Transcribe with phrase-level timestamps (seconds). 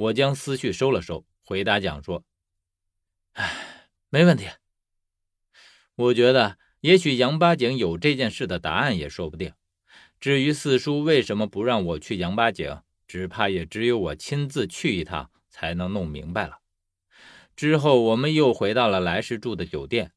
[0.00, 2.24] 我将思绪收了收，回答蒋说
[3.34, 4.46] ：“哎，没问题。
[5.94, 9.52] 我觉得也许杨八井有这件事的答案也说不定。
[10.18, 16.60] 至于四叔为什么不让我去杨八井，只怕也只有我亲自去一趟才能弄明白了。”
[17.54, 20.12] 之后，我们又回到了来时住的酒店。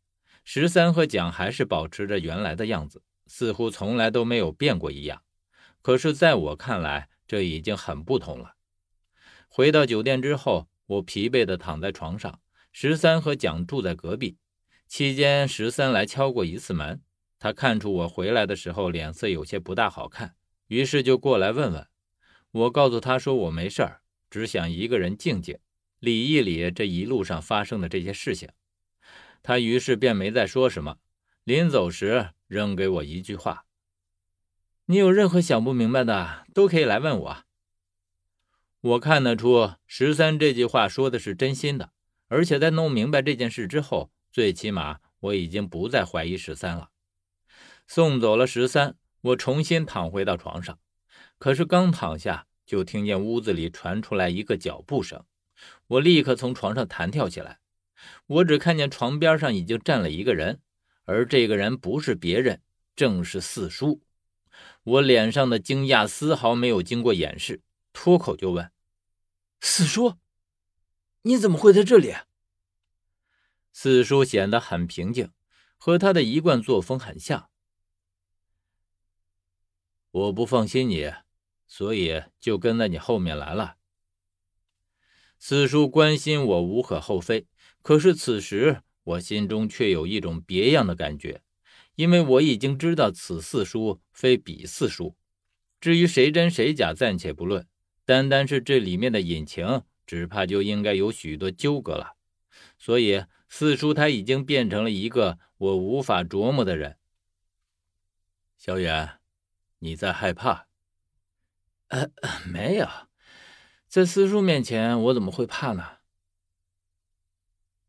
[0.46, 5.24] 十三和蒋还是保持着原来的样子，似乎从来都没有变过一样。
[5.82, 8.56] 可是，在我看来，这已经很不同了。
[9.56, 12.40] 回到酒店之后，我疲惫地躺在床上。
[12.72, 14.36] 十三和蒋住在隔壁。
[14.88, 17.00] 期间，十三来敲过一次门。
[17.38, 20.34] 他看出我回来的时候脸色有些不大好看，
[20.70, 21.88] 于是就过来问问。
[22.50, 25.60] 我告诉他说我没事儿，只想一个人静静。
[25.99, 28.49] 理一理这一路上发生的这些事情，
[29.44, 30.98] 他于是便没再说什么。
[31.44, 33.66] 临走时扔给我一句话
[34.88, 37.44] ：“你有任何想不明白的，都可以来问我。”
[38.84, 41.94] 我看得出十三这句话说的是真心的，
[42.28, 46.90] 而且在弄明白这件事之后，最起码我已经不再怀疑十三了。
[47.88, 50.77] 送走了十三，我重新躺回到床上，
[51.38, 55.24] 可是刚躺下，就听见屋子里传出来一个脚步声。
[55.88, 57.60] 我立刻从床上弹跳起来，
[58.27, 60.60] 我只看见床边上已经站了一个人，
[61.05, 62.62] 而这个人不是别人，
[62.98, 64.02] 正是四叔。
[64.84, 67.62] 我脸上的惊讶丝毫没有经过掩饰，
[67.94, 68.69] 脱口就问
[69.66, 70.18] ：“四叔，
[71.22, 72.14] 你怎么会在这里？”
[73.72, 75.31] 四叔显得很平静，
[75.78, 77.50] 和他的一贯作风很像。
[80.12, 81.14] 我不放心你，
[81.66, 83.78] 所以就跟在你后面来了。
[85.40, 87.47] 四叔关心我无可厚非，
[87.81, 91.41] 可是此时我心中却有一种别样的感觉，
[91.96, 95.16] 因为我已经知道此四叔非彼四叔。
[95.80, 97.66] 至于谁真谁假暂且不论，
[98.06, 102.16] 单单是这里面的隐情，只怕就应该有许多纠葛了。
[102.78, 106.97] 所以四叔他已经变成了一个我无法琢磨的人。
[108.57, 109.19] 小远，
[109.79, 110.67] 你在害怕？
[111.88, 112.09] 呃，
[112.45, 112.88] 没有。
[113.88, 115.99] 在四叔面前，我怎么会怕呢？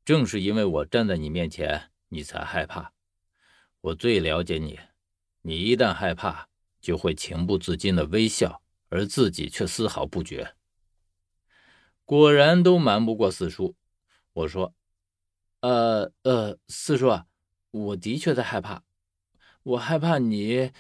[0.05, 2.93] 正是因为我站在你面前，你才害怕。
[3.81, 4.79] 我最了解你，
[5.43, 6.49] 你一旦害怕，
[6.81, 8.63] 就会情不自禁的微笑，
[8.95, 10.55] 而自己却丝毫不觉。
[12.05, 13.75] 果然都瞒不过四叔。
[14.33, 14.73] 我说
[15.63, 17.25] ：“呃呃，四叔，
[17.73, 18.85] 我的确在害怕，
[19.65, 20.71] 我害怕你。”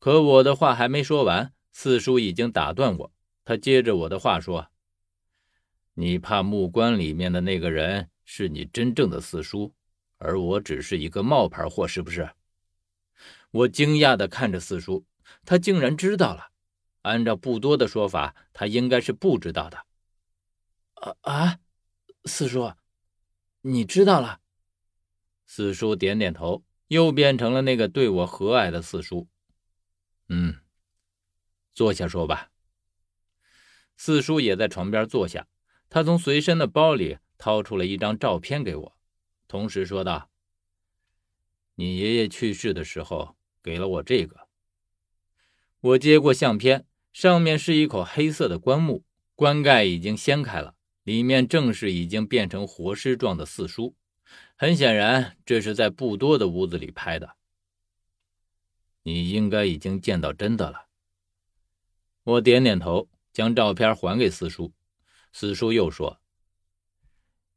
[0.00, 3.12] 可我的话还没说完，四叔已经打断我。
[3.44, 4.68] 他接着我的话说
[5.94, 9.72] ：“你怕木棺里面的那个人是你真正的四叔，
[10.18, 12.28] 而我只是一个冒牌货，是不是？”
[13.52, 15.06] 我惊讶地看着四叔，
[15.44, 16.50] 他竟然知道了。
[17.06, 19.86] 按照不多的说法，他应该是不知道的。
[20.94, 21.58] 啊啊，
[22.24, 22.72] 四叔，
[23.60, 24.40] 你知道了？
[25.46, 29.28] 四叔点点头，又变成了那个对我和蔼的四叔。
[30.28, 30.56] 嗯，
[31.72, 32.50] 坐下说吧。
[33.96, 35.46] 四叔也在床边坐下，
[35.88, 38.98] 他从随身的包里掏出了一张照片给我，
[39.46, 40.28] 同时说道
[41.76, 44.48] ：“你爷爷去世的时候给了我这个。”
[45.80, 46.84] 我接过相片，
[47.16, 49.02] 上面是一口黑色的棺木，
[49.34, 53.96] 棺盖已经掀开了，里面正是已经变成活尸状的四叔。
[54.54, 57.36] 很显然，这是在不多的屋子里拍的。
[59.04, 60.88] 你应该已经见到真的了。
[62.22, 63.08] 我点点头。
[63.32, 64.74] 将照片还给四叔，
[65.32, 66.20] 四叔又说：“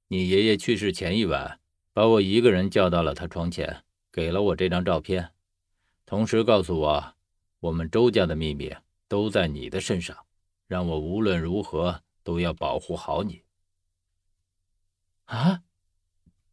[0.07, 1.59] 你爷爷去世前一晚，
[1.91, 5.31] 把我一个人叫到了他床前，给了我这张照片，
[6.05, 7.15] 同时告诉我，
[7.59, 8.73] 我们周家的秘密
[9.09, 10.25] 都在你的身上，
[10.67, 13.43] 让我无论如何都要保护好你。”
[15.25, 15.63] 啊，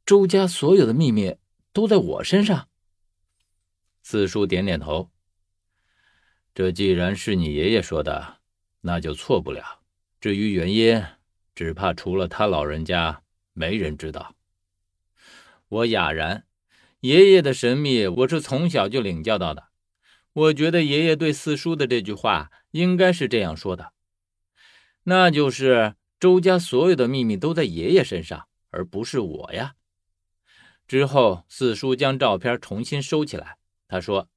[0.04, 1.36] 周家所有的秘密
[1.72, 2.68] 都在我身上。
[4.02, 5.12] 四叔点点头。
[6.52, 8.40] 这既然是你爷爷说的。
[8.82, 9.80] 那就错不了。
[10.20, 11.04] 至于原因，
[11.56, 14.36] 只怕除了他老人家，没人知道。
[15.66, 16.46] 我哑然。
[17.00, 19.70] 爷爷的神秘，我是从小就领教到的。
[20.36, 23.94] 我觉得爷爷对四叔的这句话，应该是这样说的：
[25.04, 29.76] 那就是周家所有的秘密都在爷爷身上，而不是我呀。
[30.86, 33.56] 之后，四叔将照片重新收起来。
[33.88, 34.28] 他说：“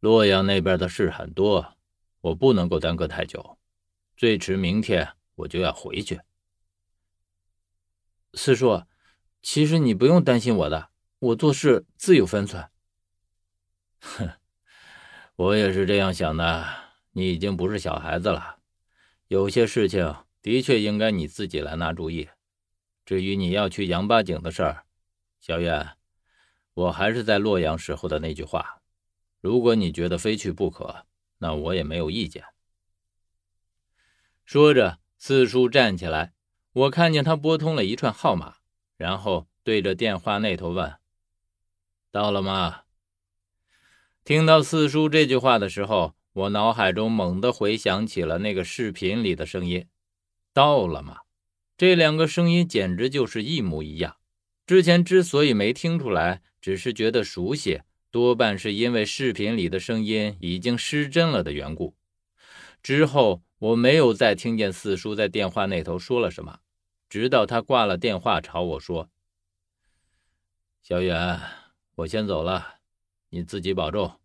[0.00, 1.74] 洛阳那边的事很多。”
[2.22, 3.58] 我不能够耽搁太久，
[4.16, 6.20] 最迟明天我就要回去。
[8.32, 8.84] 四叔，
[9.42, 10.88] 其实你不用担心我的，
[11.18, 12.68] 我做事自有分寸。
[14.00, 14.30] 哼，
[15.38, 16.66] 我也是这样想的。
[17.12, 18.56] 你已经不是小孩子了，
[19.28, 22.28] 有些事情的确应该你自己来拿主意。
[23.04, 24.84] 至于你要去杨八井的事儿，
[25.38, 25.96] 小远，
[26.74, 28.82] 我还是在洛阳时候的那句话：
[29.40, 31.06] 如果你觉得非去不可，
[31.38, 32.44] 那我也没有意见。
[34.44, 36.32] 说着，四叔站起来，
[36.72, 38.56] 我看见他拨通了一串号码，
[38.96, 40.98] 然后对着电话那头问
[42.10, 42.82] ：“到了吗？”
[44.28, 49.86] 听到四叔这句话的时候，我脑海中猛地回想起了那个视频里的声音
[50.52, 51.20] ：“到了吗？”
[51.78, 54.16] 这两个声音简直就是一模一样。
[54.66, 57.80] 之前之所以没听出来，只是觉得熟悉，
[58.10, 61.96] 多半是因为视频里的声音已经失真了的缘故。
[62.82, 66.58] 之后我没有再听见四叔在电话那头说了什么，
[67.08, 69.08] 直到他挂了电话，朝我说
[70.84, 71.40] ：“小远，
[71.94, 72.74] 我先走了，
[73.30, 74.20] 你自己保重。”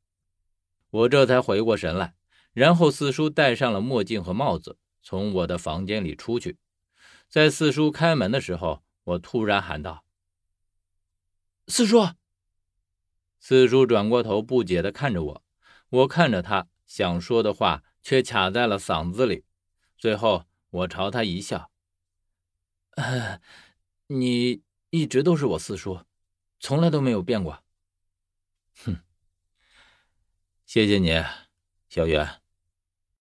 [0.91, 2.13] 我这才回过神来，
[2.53, 6.59] 然后四叔戴上了墨镜和帽子，从我的房间里出去。
[7.27, 10.05] 在四叔开门的时候，我突然喊道
[11.67, 12.09] ：“四叔！”
[13.41, 15.43] 四叔转过头，不解地看着我。
[15.89, 19.43] 我看着他，想说的话却卡在了嗓子里。
[19.97, 21.71] 最后，我朝他一笑
[24.07, 24.61] ：“你
[24.91, 26.01] 一直都是我四叔，
[26.59, 27.63] 从来都没有变过。”
[28.85, 28.99] 哼，
[30.65, 31.23] 谢谢你，
[31.89, 32.42] 小袁。